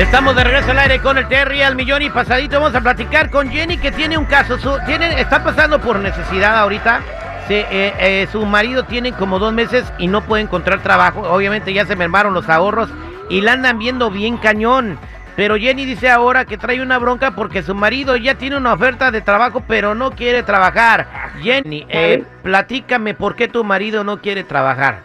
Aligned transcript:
Estamos 0.00 0.34
de 0.34 0.44
regreso 0.44 0.70
al 0.70 0.78
aire 0.78 0.98
con 1.00 1.18
el 1.18 1.28
Terry 1.28 1.60
al 1.60 1.76
millón 1.76 2.00
y 2.00 2.08
pasadito. 2.08 2.58
Vamos 2.58 2.74
a 2.74 2.80
platicar 2.80 3.28
con 3.28 3.50
Jenny 3.50 3.76
que 3.76 3.92
tiene 3.92 4.16
un 4.16 4.24
caso. 4.24 4.56
Su, 4.56 4.78
tiene, 4.86 5.20
está 5.20 5.44
pasando 5.44 5.78
por 5.78 5.98
necesidad 5.98 6.56
ahorita. 6.56 7.02
Se, 7.46 7.60
eh, 7.60 7.92
eh, 8.00 8.26
su 8.32 8.46
marido 8.46 8.84
tiene 8.84 9.12
como 9.12 9.38
dos 9.38 9.52
meses 9.52 9.92
y 9.98 10.08
no 10.08 10.22
puede 10.22 10.42
encontrar 10.42 10.82
trabajo. 10.82 11.20
Obviamente 11.30 11.74
ya 11.74 11.84
se 11.84 11.96
mermaron 11.96 12.32
los 12.32 12.48
ahorros 12.48 12.88
y 13.28 13.42
la 13.42 13.52
andan 13.52 13.78
viendo 13.78 14.10
bien 14.10 14.38
cañón. 14.38 14.98
Pero 15.36 15.56
Jenny 15.56 15.84
dice 15.84 16.08
ahora 16.08 16.46
que 16.46 16.56
trae 16.56 16.80
una 16.80 16.98
bronca 16.98 17.32
porque 17.32 17.62
su 17.62 17.74
marido 17.74 18.16
ya 18.16 18.36
tiene 18.36 18.56
una 18.56 18.72
oferta 18.72 19.10
de 19.10 19.20
trabajo 19.20 19.62
pero 19.68 19.94
no 19.94 20.12
quiere 20.12 20.42
trabajar. 20.42 21.08
Jenny, 21.42 21.84
eh, 21.90 22.24
platícame 22.42 23.12
por 23.12 23.36
qué 23.36 23.48
tu 23.48 23.64
marido 23.64 24.02
no 24.02 24.22
quiere 24.22 24.44
trabajar. 24.44 25.02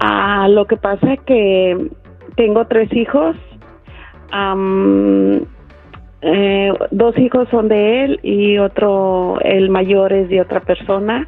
Ah, 0.00 0.48
lo 0.48 0.66
que 0.66 0.76
pasa 0.76 1.12
es 1.12 1.20
que 1.20 1.88
tengo 2.38 2.66
tres 2.68 2.90
hijos. 2.94 3.36
eh, 6.20 6.72
dos 6.90 7.18
hijos 7.18 7.48
son 7.50 7.68
de 7.68 8.04
él 8.04 8.20
y 8.22 8.58
otro, 8.58 9.38
el 9.42 9.68
mayor 9.70 10.12
es 10.12 10.28
de 10.28 10.40
otra 10.40 10.60
persona. 10.60 11.26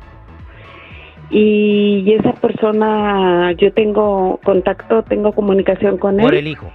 Y 1.31 2.13
esa 2.13 2.33
persona, 2.33 3.53
yo 3.53 3.73
tengo 3.73 4.41
contacto, 4.45 5.03
tengo 5.05 5.33
comunicación 5.33 5.97
con 5.99 6.17
Por 6.17 6.33
él. 6.35 6.41
el 6.41 6.47
hijo. 6.49 6.67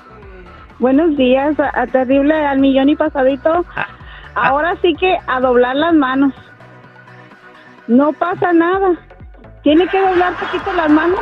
Buenos 0.79 1.15
días, 1.17 1.59
a, 1.59 1.71
a 1.81 1.87
terrible 1.87 2.35
al 2.35 2.59
millón 2.59 2.89
y 2.89 2.95
pasadito. 2.95 3.65
Ah, 3.75 3.87
Ahora 4.35 4.75
sí 4.83 4.93
que 4.99 5.17
a 5.25 5.39
doblar 5.39 5.75
las 5.75 5.95
manos. 5.95 6.31
No 7.87 8.13
pasa 8.13 8.53
nada. 8.53 8.97
Tiene 9.63 9.87
que 9.87 9.99
doblar 9.99 10.33
poquito 10.35 10.73
las 10.73 10.89
manos. 10.89 11.19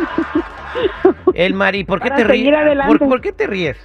El 1.34 1.54
Mari, 1.54 1.84
¿por 1.84 2.00
qué 2.02 2.10
Para 2.10 2.16
te 2.18 2.24
ríes? 2.26 2.54
¿Por, 2.88 3.00
por 3.00 3.22
qué 3.22 3.32
te 3.32 3.48
ríes? 3.48 3.78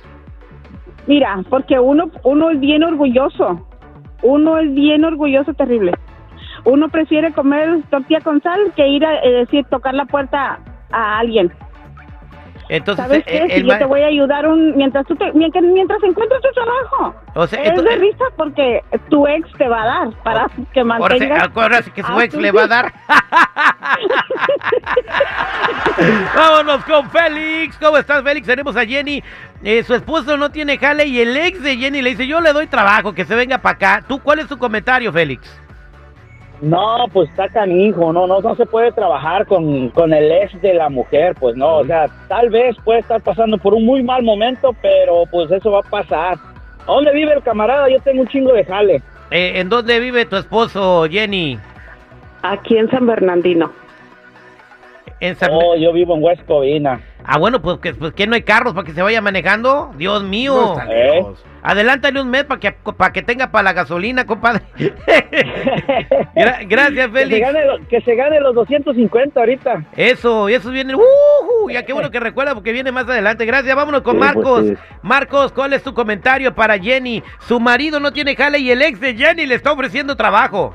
Mira, 1.06 1.42
porque 1.48 1.78
uno 1.78 2.10
uno 2.24 2.50
es 2.50 2.60
bien 2.60 2.82
orgulloso. 2.82 3.66
Uno 4.22 4.58
es 4.58 4.74
bien 4.74 5.04
orgulloso, 5.04 5.54
terrible. 5.54 5.92
Uno 6.64 6.88
prefiere 6.88 7.32
comer 7.32 7.82
tortilla 7.90 8.20
con 8.20 8.42
sal 8.42 8.72
que 8.76 8.86
ir 8.86 9.04
a 9.04 9.18
eh, 9.22 9.30
decir 9.30 9.64
tocar 9.66 9.94
la 9.94 10.04
puerta 10.04 10.58
a 10.90 11.18
alguien. 11.18 11.50
Entonces, 12.70 13.04
¿Sabes 13.04 13.18
eh, 13.20 13.24
qué? 13.26 13.38
el 13.56 13.62
Si 13.62 13.68
yo 13.68 13.78
te 13.78 13.84
voy 13.84 14.02
a 14.02 14.06
ayudar 14.06 14.46
un 14.46 14.76
mientras 14.76 15.04
tú 15.04 15.16
te, 15.16 15.32
mientras, 15.32 15.64
mientras 15.64 16.00
encuentres 16.04 16.40
tu 16.40 16.50
trabajo. 16.52 17.16
O 17.34 17.44
sea, 17.48 17.60
es 17.64 17.82
de 17.82 17.94
eh, 17.94 17.96
risa 17.96 18.24
porque 18.36 18.84
tu 19.08 19.26
ex 19.26 19.50
te 19.58 19.66
va 19.66 19.82
a 19.82 19.86
dar 19.86 20.22
para 20.22 20.46
que 20.72 20.84
mantengas. 20.84 21.50
ahora 21.52 21.82
que 21.82 22.00
su 22.00 22.20
ex 22.20 22.32
le 22.34 22.52
va 22.52 22.62
a 22.62 22.68
dar. 22.68 22.92
Vámonos 26.36 26.84
con 26.84 27.10
Félix. 27.10 27.76
¿Cómo 27.78 27.98
estás, 27.98 28.22
Félix? 28.22 28.46
Tenemos 28.46 28.76
a 28.76 28.86
Jenny. 28.86 29.20
Eh, 29.64 29.82
su 29.82 29.94
esposo 29.94 30.36
no 30.36 30.50
tiene 30.50 30.78
jale 30.78 31.06
y 31.06 31.20
el 31.20 31.36
ex 31.36 31.60
de 31.64 31.76
Jenny 31.76 32.02
le 32.02 32.10
dice, 32.10 32.28
yo 32.28 32.40
le 32.40 32.52
doy 32.52 32.68
trabajo, 32.68 33.12
que 33.12 33.24
se 33.24 33.34
venga 33.34 33.58
para 33.58 33.74
acá. 33.74 34.04
¿Tú 34.06 34.20
cuál 34.20 34.38
es 34.38 34.46
tu 34.46 34.56
comentario, 34.56 35.12
Félix? 35.12 35.60
No, 36.60 37.06
pues 37.12 37.30
está 37.30 37.48
canijo, 37.48 38.12
no, 38.12 38.26
no, 38.26 38.40
no 38.40 38.54
se 38.54 38.66
puede 38.66 38.92
trabajar 38.92 39.46
con, 39.46 39.88
con 39.90 40.12
el 40.12 40.30
ex 40.30 40.60
de 40.60 40.74
la 40.74 40.90
mujer, 40.90 41.34
pues 41.40 41.56
no, 41.56 41.76
o 41.78 41.84
sea, 41.86 42.06
tal 42.28 42.50
vez 42.50 42.76
puede 42.84 43.00
estar 43.00 43.20
pasando 43.22 43.56
por 43.56 43.72
un 43.72 43.86
muy 43.86 44.02
mal 44.02 44.22
momento, 44.22 44.74
pero 44.82 45.24
pues 45.30 45.50
eso 45.50 45.70
va 45.70 45.78
a 45.80 45.90
pasar. 45.90 46.36
¿A 46.86 46.92
dónde 46.92 47.12
vive 47.12 47.32
el 47.32 47.42
camarada? 47.42 47.88
Yo 47.88 47.98
tengo 48.00 48.20
un 48.22 48.28
chingo 48.28 48.52
de 48.52 48.64
jale. 48.64 49.02
Eh, 49.30 49.52
¿En 49.60 49.68
dónde 49.70 50.00
vive 50.00 50.26
tu 50.26 50.36
esposo, 50.36 51.06
Jenny? 51.10 51.58
Aquí 52.42 52.76
en 52.76 52.90
San 52.90 53.06
Bernardino. 53.06 53.72
En 55.20 55.36
San- 55.36 55.50
Oh, 55.52 55.76
yo 55.76 55.92
vivo 55.92 56.14
en 56.16 56.22
West 56.22 56.42
Covina. 56.46 57.00
Ah, 57.24 57.38
bueno, 57.38 57.60
pues 57.62 57.78
que, 57.78 57.94
pues 57.94 58.12
que 58.14 58.26
no 58.26 58.34
hay 58.34 58.42
carros 58.42 58.72
para 58.74 58.84
que 58.86 58.92
se 58.92 59.02
vaya 59.02 59.20
manejando. 59.20 59.92
Dios 59.96 60.22
mío. 60.24 60.74
No 60.76 60.92
¿Eh? 60.92 61.24
Adelántale 61.62 62.20
un 62.22 62.30
mes 62.30 62.44
para 62.44 62.58
que, 62.58 62.72
para 62.72 63.12
que 63.12 63.22
tenga 63.22 63.50
para 63.50 63.62
la 63.64 63.72
gasolina, 63.74 64.24
compadre. 64.26 64.62
Gra- 66.34 66.66
gracias, 66.68 67.08
Que 67.08 67.18
se, 67.18 67.24
Félix. 67.26 67.40
gane, 67.46 67.66
lo- 67.66 67.88
que 67.88 68.00
se 68.00 68.14
gane 68.14 68.40
los 68.40 68.54
250 68.54 69.38
ahorita. 69.40 69.84
Eso, 69.96 70.48
y 70.48 70.54
eso 70.54 70.70
viene. 70.70 70.94
¡Ujú! 70.94 71.70
ya 71.70 71.84
qué 71.84 71.92
bueno 71.92 72.10
que 72.10 72.20
recuerda 72.20 72.54
porque 72.54 72.72
viene 72.72 72.90
más 72.92 73.08
adelante. 73.08 73.44
Gracias, 73.46 73.76
vámonos 73.76 74.00
con 74.02 74.14
Sí, 74.14 74.18
pues, 74.20 74.34
Marcos. 74.34 74.64
sí. 74.66 74.74
Marcos, 75.02 75.52
¿cuál 75.52 75.72
es 75.72 75.82
tu 75.82 75.94
comentario 75.94 76.54
para 76.54 76.78
Jenny? 76.78 77.22
Su 77.40 77.60
marido 77.60 78.00
no 78.00 78.12
tiene 78.12 78.34
jale 78.34 78.58
y 78.58 78.70
el 78.70 78.82
ex 78.82 79.00
de 79.00 79.14
Jenny 79.14 79.46
le 79.46 79.54
está 79.54 79.72
ofreciendo 79.72 80.16
trabajo. 80.16 80.74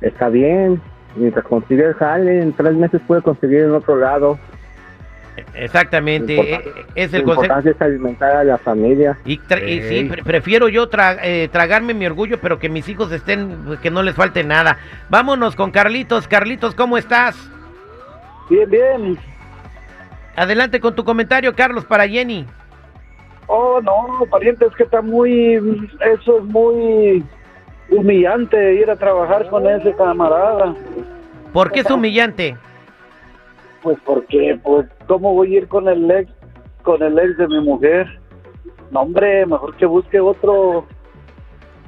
Está 0.00 0.28
bien. 0.28 0.80
Mientras 1.14 1.44
consigue 1.44 1.84
el 1.84 1.94
jale, 1.94 2.40
en 2.40 2.52
tres 2.54 2.72
meses 2.74 3.00
puede 3.06 3.20
conseguir 3.22 3.60
en 3.60 3.72
otro 3.74 3.96
lado. 3.96 4.38
Exactamente, 5.54 6.34
eh, 6.34 6.38
importante- 6.38 6.84
es 6.94 7.12
Lo 7.12 7.18
el 7.18 7.24
consejo. 7.24 7.42
importante 7.44 7.70
es 7.70 7.80
alimentar 7.82 8.36
a 8.36 8.44
la 8.44 8.58
familia. 8.58 9.18
Y, 9.24 9.38
tra- 9.38 9.66
y 9.66 9.80
sí, 9.82 10.04
pre- 10.04 10.22
prefiero 10.22 10.68
yo 10.68 10.90
tra- 10.90 11.18
eh, 11.22 11.48
tragarme 11.50 11.94
mi 11.94 12.06
orgullo, 12.06 12.38
pero 12.40 12.58
que 12.58 12.68
mis 12.68 12.88
hijos 12.88 13.10
estén, 13.12 13.78
que 13.82 13.90
no 13.90 14.02
les 14.02 14.14
falte 14.14 14.44
nada. 14.44 14.78
Vámonos 15.08 15.56
con 15.56 15.70
Carlitos. 15.70 16.28
Carlitos, 16.28 16.74
¿cómo 16.74 16.98
estás? 16.98 17.36
Bien, 18.50 18.68
bien. 18.68 19.18
Adelante 20.36 20.80
con 20.80 20.94
tu 20.94 21.04
comentario, 21.04 21.54
Carlos, 21.54 21.84
para 21.84 22.06
Jenny. 22.08 22.46
Oh, 23.46 23.80
no, 23.82 24.24
pariente, 24.30 24.66
es 24.66 24.74
que 24.74 24.82
está 24.84 25.02
muy, 25.02 25.54
eso 26.14 26.38
es 26.38 26.44
muy 26.44 27.22
humillante 27.90 28.74
ir 28.74 28.90
a 28.90 28.96
trabajar 28.96 29.48
con 29.50 29.66
ese 29.68 29.94
camarada. 29.94 30.74
¿Por 31.52 31.70
qué 31.70 31.80
es 31.80 31.90
humillante? 31.90 32.56
Pues 33.82 33.98
porque, 34.04 34.58
pues, 34.62 34.86
¿cómo 35.06 35.34
voy 35.34 35.54
a 35.54 35.58
ir 35.58 35.68
con 35.68 35.88
el 35.88 36.10
ex, 36.10 36.30
con 36.82 37.02
el 37.02 37.18
ex 37.18 37.36
de 37.36 37.48
mi 37.48 37.60
mujer? 37.60 38.06
No, 38.90 39.00
hombre, 39.00 39.44
mejor 39.46 39.76
que 39.76 39.84
busque 39.86 40.20
otro, 40.20 40.86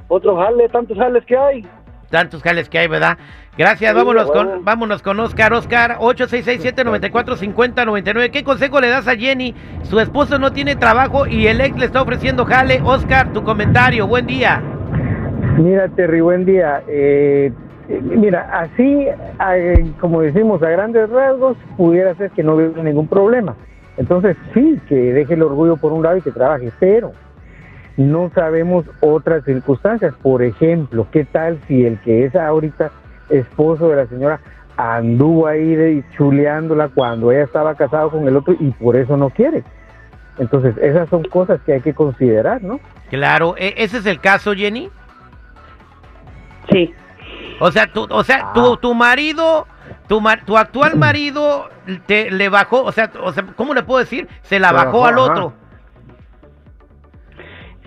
otro 0.07 0.37
jale, 0.37 0.67
tantos 0.69 0.97
jales 0.97 1.23
que 1.25 1.37
hay. 1.37 1.65
Tantos 2.09 2.41
jales 2.43 2.69
que 2.69 2.79
hay, 2.79 2.87
¿verdad? 2.87 3.17
Gracias, 3.57 3.91
Sí, 3.91 3.97
vámonos 3.97 4.29
con, 4.31 4.65
vámonos 4.65 5.01
con 5.01 5.17
Oscar. 5.19 5.53
Oscar, 5.53 5.97
8667-945099. 5.99 8.29
¿Qué 8.29 8.43
consejo 8.43 8.81
le 8.81 8.89
das 8.89 9.07
a 9.07 9.15
Jenny? 9.15 9.55
Su 9.83 9.99
esposo 9.99 10.37
no 10.37 10.51
tiene 10.51 10.75
trabajo 10.75 11.25
y 11.25 11.47
el 11.47 11.61
ex 11.61 11.77
le 11.77 11.85
está 11.85 12.01
ofreciendo 12.01 12.43
jale. 12.45 12.81
Oscar, 12.83 13.31
tu 13.31 13.43
comentario, 13.43 14.07
buen 14.07 14.27
día. 14.27 14.61
Mira, 15.57 15.87
Terry, 15.89 16.19
buen 16.19 16.43
día. 16.43 16.83
Eh, 16.87 17.53
mira, 17.87 18.49
así, 18.51 19.07
como 19.99 20.21
decimos 20.21 20.61
a 20.63 20.69
grandes 20.69 21.09
rasgos, 21.09 21.57
pudiera 21.77 22.15
ser 22.15 22.31
que 22.31 22.43
no 22.43 22.55
hubiera 22.55 22.81
ningún 22.83 23.07
problema. 23.07 23.55
Entonces, 23.97 24.35
sí, 24.53 24.79
que 24.87 24.95
deje 24.95 25.35
el 25.35 25.43
orgullo 25.43 25.77
por 25.77 25.93
un 25.93 26.03
lado 26.03 26.17
y 26.17 26.21
que 26.21 26.31
trabaje, 26.31 26.71
pero 26.79 27.13
no 27.97 28.29
sabemos 28.35 28.85
otras 28.99 29.43
circunstancias. 29.45 30.13
Por 30.21 30.43
ejemplo, 30.43 31.07
¿qué 31.11 31.23
tal 31.25 31.59
si 31.67 31.85
el 31.85 31.99
que 32.01 32.25
es 32.25 32.35
ahorita 32.35 32.91
esposo 33.29 33.89
de 33.89 33.95
la 33.95 34.07
señora 34.07 34.39
anduvo 34.77 35.47
ahí 35.47 35.75
de, 35.75 36.03
chuleándola 36.17 36.89
cuando 36.89 37.31
ella 37.31 37.43
estaba 37.43 37.75
casado 37.75 38.11
con 38.11 38.27
el 38.27 38.35
otro 38.35 38.55
y 38.59 38.71
por 38.71 38.97
eso 38.97 39.15
no 39.15 39.29
quiere? 39.29 39.63
Entonces, 40.37 40.75
esas 40.77 41.07
son 41.09 41.23
cosas 41.23 41.61
que 41.65 41.73
hay 41.73 41.81
que 41.81 41.93
considerar, 41.93 42.61
¿no? 42.61 42.81
Claro, 43.09 43.55
¿e- 43.57 43.75
¿ese 43.77 43.99
es 43.99 44.05
el 44.05 44.19
caso, 44.19 44.53
Jenny? 44.53 44.89
Sí. 46.69 46.93
O 47.59 47.71
sea, 47.71 47.87
tu, 47.87 48.05
o 48.09 48.23
sea, 48.23 48.53
tu, 48.53 48.77
tu 48.77 48.93
marido, 48.93 49.67
tu, 50.07 50.19
mar- 50.21 50.43
tu 50.45 50.57
actual 50.57 50.95
marido 50.97 51.69
te 52.05 52.31
le 52.31 52.49
bajó, 52.49 52.83
o 52.83 52.91
sea, 52.91 53.09
o 53.23 53.31
sea, 53.31 53.45
¿cómo 53.55 53.73
le 53.73 53.83
puedo 53.83 53.99
decir? 53.99 54.27
Se 54.43 54.59
la 54.59 54.71
bajó, 54.71 55.01
bajó, 55.01 55.05
al 55.05 55.13
ajá. 55.13 55.21
otro. 55.23 55.53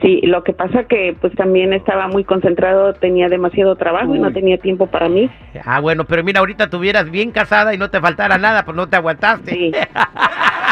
Sí, 0.00 0.20
lo 0.22 0.44
que 0.44 0.52
pasa 0.52 0.84
que 0.84 1.16
pues 1.20 1.34
también 1.34 1.72
estaba 1.72 2.06
muy 2.06 2.22
concentrado, 2.22 2.92
tenía 2.94 3.28
demasiado 3.28 3.74
trabajo 3.74 4.14
y 4.14 4.20
no 4.20 4.32
tenía 4.32 4.56
tiempo 4.56 4.86
para 4.86 5.08
mí. 5.08 5.28
Ah, 5.64 5.80
bueno, 5.80 6.04
pero 6.04 6.22
mira, 6.22 6.38
ahorita 6.38 6.70
tuvieras 6.70 7.10
bien 7.10 7.32
casada 7.32 7.74
y 7.74 7.78
no 7.78 7.90
te 7.90 8.00
faltara 8.00 8.38
nada, 8.38 8.64
pues 8.64 8.76
no 8.76 8.88
te 8.88 8.96
aguantaste. 8.96 9.50
Sí. 9.50 9.72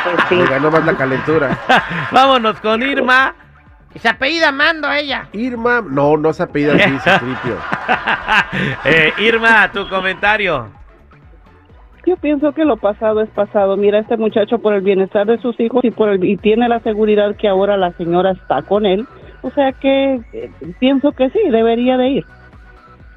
Pues 0.06 0.24
sí. 0.28 0.36
Le 0.36 0.46
ganó 0.46 0.70
más 0.70 0.86
la 0.86 0.96
calentura. 0.96 1.58
Vámonos 2.12 2.60
con 2.60 2.80
Irma. 2.80 3.34
Y 3.96 3.98
se 3.98 4.10
apellida 4.10 4.52
Mando 4.52 4.92
ella. 4.92 5.26
Irma, 5.32 5.80
no, 5.80 6.18
no 6.18 6.30
se 6.34 6.42
apellida 6.42 6.74
así. 6.74 6.92
Eh, 8.84 9.10
Irma, 9.18 9.70
tu 9.72 9.88
comentario. 9.88 10.66
Yo 12.04 12.16
pienso 12.16 12.52
que 12.52 12.66
lo 12.66 12.76
pasado 12.76 13.22
es 13.22 13.30
pasado. 13.30 13.78
Mira, 13.78 13.98
este 14.00 14.18
muchacho 14.18 14.58
por 14.58 14.74
el 14.74 14.82
bienestar 14.82 15.26
de 15.26 15.38
sus 15.38 15.58
hijos 15.60 15.82
y 15.82 15.90
por 15.90 16.10
el, 16.10 16.24
y 16.24 16.36
tiene 16.36 16.68
la 16.68 16.80
seguridad 16.80 17.36
que 17.36 17.48
ahora 17.48 17.78
la 17.78 17.92
señora 17.92 18.32
está 18.32 18.60
con 18.60 18.84
él. 18.84 19.06
O 19.40 19.50
sea 19.50 19.72
que 19.72 20.20
eh, 20.34 20.50
pienso 20.78 21.12
que 21.12 21.30
sí, 21.30 21.40
debería 21.50 21.96
de 21.96 22.08
ir. 22.08 22.26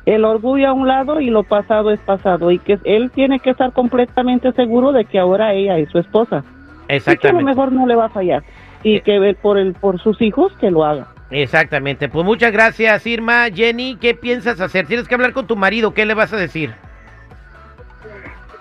El 0.05 0.23
orgullo 0.23 0.69
a 0.69 0.73
un 0.73 0.87
lado 0.87 1.19
y 1.19 1.29
lo 1.29 1.43
pasado 1.43 1.91
es 1.91 1.99
pasado 1.99 2.51
y 2.51 2.59
que 2.59 2.79
él 2.85 3.11
tiene 3.11 3.41
que 3.41 3.49
estar 3.49 3.73
completamente 3.73 4.53
seguro 4.53 4.93
de 4.93 5.03
que 5.03 5.19
ahora 5.19 5.53
ella 5.53 5.77
es 5.77 5.89
su 5.89 5.99
esposa. 5.99 6.37
Y 6.45 6.87
que 6.87 6.93
a 6.93 6.95
lo 6.95 6.95
Exactamente. 6.95 7.43
mejor 7.43 7.73
no 7.73 7.85
le 7.85 7.95
va 7.95 8.05
a 8.05 8.09
fallar 8.09 8.43
y 8.83 9.01
que 9.01 9.19
ver 9.19 9.35
por 9.35 9.57
el 9.57 9.73
por 9.73 9.99
sus 9.99 10.21
hijos 10.21 10.53
que 10.59 10.71
lo 10.71 10.83
haga. 10.83 11.07
Exactamente. 11.31 12.09
Pues 12.09 12.25
muchas 12.25 12.51
gracias, 12.51 13.05
Irma. 13.05 13.47
Jenny, 13.53 13.97
¿qué 13.97 14.15
piensas 14.15 14.59
hacer? 14.61 14.87
Tienes 14.87 15.07
que 15.07 15.15
hablar 15.15 15.33
con 15.33 15.47
tu 15.47 15.55
marido. 15.55 15.93
¿Qué 15.93 16.05
le 16.05 16.13
vas 16.13 16.33
a 16.33 16.37
decir? 16.37 16.73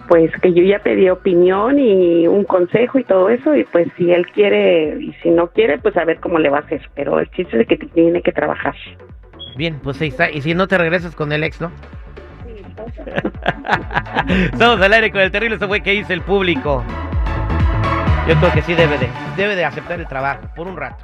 Pues 0.07 0.31
que 0.41 0.53
yo 0.53 0.63
ya 0.63 0.79
pedí 0.79 1.09
opinión 1.09 1.79
y 1.79 2.27
un 2.27 2.45
consejo 2.45 2.99
y 2.99 3.05
todo 3.05 3.29
eso 3.29 3.55
y 3.55 3.65
pues 3.65 3.89
si 3.97 4.11
él 4.11 4.27
quiere 4.27 4.99
y 5.01 5.13
si 5.23 5.31
no 5.31 5.49
quiere 5.49 5.79
pues 5.79 5.97
a 5.97 6.05
ver 6.05 6.19
cómo 6.21 6.39
le 6.39 6.49
va 6.49 6.59
a 6.59 6.61
hacer. 6.61 6.83
Pero 6.95 7.19
el 7.21 7.31
chiste 7.31 7.61
es 7.61 7.67
que 7.67 7.77
tiene 7.77 8.23
que 8.23 8.33
trabajar. 8.33 8.75
Bien, 9.57 9.79
pues 9.83 10.01
ahí 10.01 10.09
está. 10.09 10.31
Y 10.31 10.41
si 10.41 10.55
no 10.55 10.69
te 10.69 10.79
regresas 10.79 11.15
con 11.15 11.33
el 11.33 11.45
ex, 11.45 11.61
¿no? 11.61 11.71
Estamos 14.53 14.81
al 14.81 14.93
aire 14.93 15.11
con 15.11 15.21
el 15.21 15.31
terrible. 15.31 15.57
Eso 15.57 15.69
fue 15.69 15.81
que 15.81 15.95
hizo 15.95 16.13
el 16.13 16.23
público. 16.23 16.85
Yo 18.29 18.35
creo 18.35 18.53
que 18.53 18.61
sí 18.61 18.75
debe 18.75 18.99
de, 18.99 19.09
debe 19.39 19.57
de 19.57 19.65
aceptar 19.65 19.99
el 19.99 20.07
trabajo 20.07 20.43
por 20.55 20.67
un 20.67 20.77
rato. 20.77 21.03